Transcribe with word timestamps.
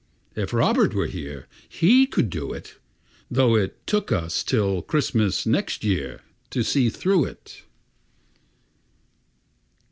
If 0.35 0.51
Robert 0.51 0.95
were 0.95 1.05
here, 1.05 1.45
he 1.69 2.07
could 2.07 2.31
do 2.31 2.53
it, 2.53 2.77
Though 3.29 3.55
it 3.55 3.85
took 3.85 4.11
us 4.11 4.41
till 4.43 4.81
Christmas 4.81 5.45
next 5.45 5.83
year 5.83 6.21
to 6.49 6.63
see 6.63 6.89
through 6.89 7.25
it. 7.25 7.61